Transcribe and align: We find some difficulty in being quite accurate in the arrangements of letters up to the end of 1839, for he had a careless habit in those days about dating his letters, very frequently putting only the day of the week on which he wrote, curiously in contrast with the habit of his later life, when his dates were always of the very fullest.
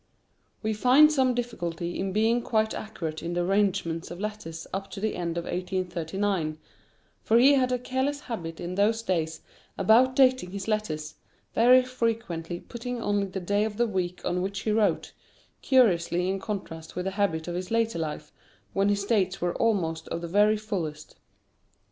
We 0.63 0.73
find 0.73 1.11
some 1.11 1.35
difficulty 1.35 1.99
in 1.99 2.11
being 2.11 2.41
quite 2.41 2.73
accurate 2.73 3.21
in 3.21 3.33
the 3.35 3.43
arrangements 3.43 4.09
of 4.09 4.19
letters 4.19 4.65
up 4.73 4.89
to 4.93 4.99
the 4.99 5.15
end 5.15 5.37
of 5.37 5.43
1839, 5.43 6.57
for 7.21 7.37
he 7.37 7.53
had 7.53 7.71
a 7.71 7.77
careless 7.77 8.21
habit 8.21 8.59
in 8.59 8.73
those 8.73 9.03
days 9.03 9.41
about 9.77 10.15
dating 10.15 10.49
his 10.53 10.67
letters, 10.67 11.17
very 11.53 11.83
frequently 11.83 12.61
putting 12.61 12.99
only 12.99 13.27
the 13.27 13.39
day 13.39 13.63
of 13.63 13.77
the 13.77 13.85
week 13.85 14.25
on 14.25 14.41
which 14.41 14.61
he 14.61 14.71
wrote, 14.71 15.13
curiously 15.61 16.27
in 16.27 16.39
contrast 16.39 16.95
with 16.95 17.05
the 17.05 17.11
habit 17.11 17.47
of 17.47 17.53
his 17.53 17.69
later 17.69 17.99
life, 17.99 18.31
when 18.73 18.89
his 18.89 19.05
dates 19.05 19.39
were 19.39 19.53
always 19.57 20.01
of 20.07 20.21
the 20.21 20.27
very 20.27 20.57
fullest. 20.57 21.15